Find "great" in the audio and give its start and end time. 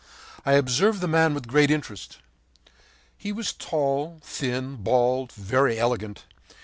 1.45-1.69